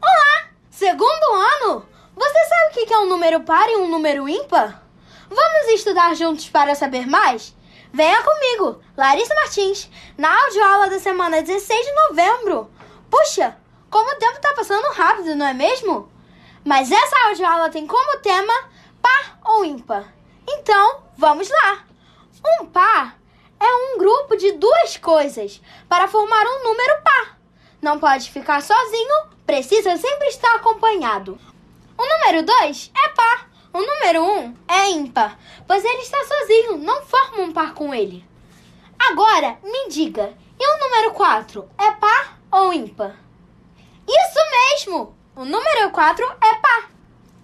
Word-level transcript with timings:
Olá! 0.00 0.48
Segundo 0.70 1.34
ano? 1.34 1.86
Você 2.16 2.44
sabe 2.46 2.66
o 2.68 2.86
que 2.86 2.92
é 2.92 2.98
um 2.98 3.06
número 3.06 3.40
par 3.40 3.68
e 3.68 3.76
um 3.76 3.88
número 3.88 4.26
ímpar? 4.28 4.82
Vamos 5.28 5.68
estudar 5.68 6.14
juntos 6.14 6.48
para 6.48 6.74
saber 6.74 7.06
mais? 7.06 7.54
Venha 7.92 8.22
comigo, 8.22 8.80
Larissa 8.96 9.34
Martins, 9.34 9.90
na 10.16 10.44
audioaula 10.44 10.88
da 10.88 10.98
semana 10.98 11.42
16 11.42 11.84
de 11.86 11.92
novembro. 11.92 12.70
Puxa, 13.10 13.58
como 13.90 14.10
o 14.10 14.18
tempo 14.18 14.36
está 14.36 14.54
passando 14.54 14.90
rápido, 14.94 15.34
não 15.34 15.46
é 15.46 15.52
mesmo? 15.52 16.10
Mas 16.64 16.90
essa 16.90 17.26
audioaula 17.28 17.68
tem 17.68 17.86
como 17.86 18.20
tema 18.20 18.54
par 19.02 19.38
ou 19.44 19.66
ímpar. 19.66 20.14
Então, 20.46 21.02
vamos 21.16 21.50
lá! 21.50 21.87
Um 22.44 22.66
par 22.66 23.18
é 23.60 23.74
um 23.74 23.98
grupo 23.98 24.36
de 24.36 24.52
duas 24.52 24.96
coisas 24.96 25.60
para 25.88 26.08
formar 26.08 26.44
um 26.46 26.64
número 26.64 27.02
par. 27.02 27.38
Não 27.80 27.98
pode 27.98 28.30
ficar 28.30 28.62
sozinho, 28.62 29.28
precisa 29.46 29.96
sempre 29.96 30.28
estar 30.28 30.56
acompanhado. 30.56 31.38
O 31.96 32.06
número 32.06 32.44
2 32.44 32.92
é 32.96 33.08
par. 33.10 33.48
O 33.72 33.80
número 33.80 34.22
1 34.22 34.38
um 34.38 34.56
é 34.66 34.90
ímpar, 34.90 35.38
pois 35.66 35.84
ele 35.84 36.02
está 36.02 36.18
sozinho, 36.24 36.78
não 36.78 37.02
forma 37.02 37.42
um 37.42 37.52
par 37.52 37.74
com 37.74 37.94
ele. 37.94 38.24
Agora, 38.98 39.58
me 39.62 39.88
diga, 39.88 40.34
e 40.58 40.66
o 40.66 40.78
número 40.80 41.12
4 41.12 41.68
é 41.78 41.90
par 41.92 42.38
ou 42.50 42.72
ímpar? 42.72 43.14
Isso 44.08 44.38
mesmo! 44.50 45.16
O 45.36 45.44
número 45.44 45.90
4 45.90 46.24
é 46.24 46.54
par. 46.56 46.90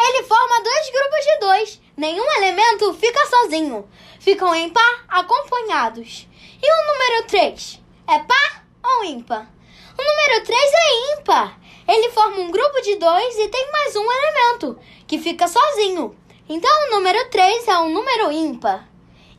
Ele 0.00 0.22
forma 0.24 0.62
dois 0.62 0.90
grupos 0.90 1.24
de 1.24 1.38
dois. 1.38 1.80
Nenhum 1.96 2.24
elemento 2.36 2.92
fica 2.94 3.26
sozinho. 3.26 3.88
Ficam 4.20 4.54
em 4.54 4.68
par 4.68 5.04
acompanhados. 5.08 6.28
E 6.62 6.70
o 6.70 6.86
número 6.92 7.26
3 7.26 7.80
é 8.06 8.18
par 8.18 8.66
ou 8.84 9.04
ímpar? 9.04 9.50
O 9.98 10.02
número 10.02 10.44
3 10.44 10.60
é 10.60 11.14
ímpar. 11.14 11.58
Ele 11.88 12.10
forma 12.10 12.40
um 12.40 12.50
grupo 12.50 12.82
de 12.82 12.96
dois 12.96 13.38
e 13.38 13.48
tem 13.48 13.72
mais 13.72 13.96
um 13.96 14.12
elemento, 14.12 14.78
que 15.06 15.18
fica 15.18 15.48
sozinho. 15.48 16.14
Então 16.48 16.70
o 16.86 16.90
número 16.96 17.30
3 17.30 17.66
é 17.66 17.78
um 17.78 17.88
número 17.88 18.30
ímpar. 18.30 18.86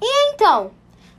E 0.00 0.32
então, 0.32 0.72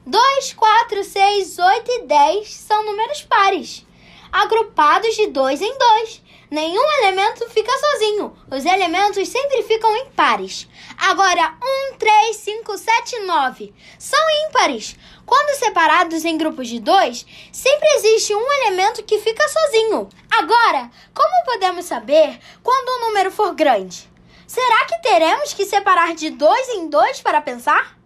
2, 0.08 0.54
4, 0.54 1.04
6, 1.04 1.60
8 1.60 1.92
e 1.92 2.02
10 2.08 2.52
são 2.52 2.84
números 2.84 3.22
pares, 3.24 3.86
agrupados 4.32 5.16
de 5.16 5.28
dois 5.28 5.62
em 5.62 5.78
dois. 5.78 6.22
Nenhum 6.50 6.84
elemento 7.02 7.50
fica 7.50 7.72
sozinho. 7.78 8.34
Os 8.50 8.64
elementos 8.64 9.28
sempre 9.28 9.64
ficam 9.64 9.94
em 9.98 10.10
pares. 10.12 10.68
Agora, 10.98 11.58
1, 11.94 11.98
3, 11.98 12.36
5, 12.38 12.78
7, 12.78 13.20
9 13.20 13.74
são 14.00 14.20
ímpares. 14.48 14.96
Quando 15.26 15.60
separados 15.60 16.24
em 16.24 16.38
grupos 16.38 16.70
de 16.70 16.80
dois, 16.80 17.26
sempre 17.52 17.88
existe 17.96 18.34
um 18.34 18.52
elemento 18.64 19.04
que 19.04 19.20
fica 19.20 19.46
sozinho. 19.50 20.08
Agora, 20.32 20.90
como 21.14 21.46
podemos 21.46 21.84
saber 21.84 22.40
quando 22.64 22.90
um 22.90 23.08
número 23.08 23.30
for 23.30 23.54
grande? 23.54 24.10
Será 24.48 24.86
que 24.86 25.02
teremos 25.02 25.54
que 25.54 25.66
separar 25.66 26.16
de 26.16 26.30
dois 26.30 26.70
em 26.70 26.88
dois 26.88 27.20
para 27.20 27.42
pensar? 27.42 27.98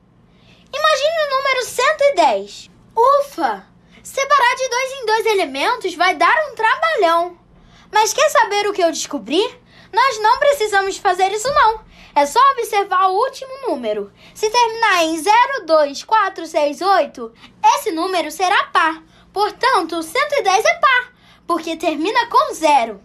Imagine 0.73 1.17
o 1.27 1.35
número 1.35 1.65
110. 1.65 2.71
Ufa! 2.95 3.67
Dois 4.71 4.91
em 4.93 5.05
dois 5.05 5.25
elementos 5.25 5.93
vai 5.95 6.15
dar 6.15 6.33
um 6.49 6.55
trabalhão. 6.55 7.37
Mas 7.91 8.13
quer 8.13 8.29
saber 8.29 8.69
o 8.69 8.73
que 8.73 8.81
eu 8.81 8.89
descobri? 8.89 9.43
Nós 9.91 10.17
não 10.21 10.39
precisamos 10.39 10.95
fazer 10.95 11.29
isso 11.33 11.51
não. 11.53 11.81
É 12.15 12.25
só 12.25 12.39
observar 12.51 13.09
o 13.09 13.15
último 13.15 13.51
número. 13.67 14.13
Se 14.33 14.49
terminar 14.49 15.03
em 15.03 15.21
02468, 15.65 17.33
esse 17.75 17.91
número 17.91 18.31
será 18.31 18.63
par. 18.67 19.03
Portanto, 19.33 20.01
110 20.01 20.63
é 20.63 20.73
par, 20.75 21.13
porque 21.45 21.75
termina 21.75 22.27
com 22.27 22.53
zero. 22.53 23.01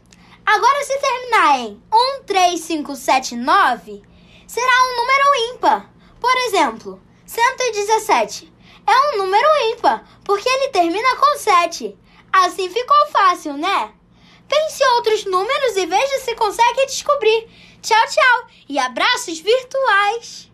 Agora, 0.46 0.84
se 0.84 0.96
terminar 1.00 1.58
em 1.58 1.82
13579, 2.26 4.04
será 4.46 4.84
um 4.84 4.96
número 4.98 5.34
ímpar. 5.52 5.90
Por 6.20 6.36
exemplo, 6.46 7.02
117 7.26 8.54
é 8.86 9.08
um 9.08 9.18
número 9.18 9.48
ímpar, 9.72 10.04
porque 10.26 10.48
ele 10.48 10.68
termina 10.68 11.16
com 11.16 11.38
7. 11.38 11.96
Assim 12.32 12.68
ficou 12.68 13.06
fácil, 13.12 13.56
né? 13.56 13.92
Pense 14.48 14.84
outros 14.96 15.24
números 15.24 15.76
e 15.76 15.86
veja 15.86 16.18
se 16.18 16.34
consegue 16.34 16.86
descobrir. 16.86 17.48
Tchau, 17.80 18.06
tchau 18.08 18.46
e 18.68 18.78
abraços 18.78 19.38
virtuais! 19.38 20.50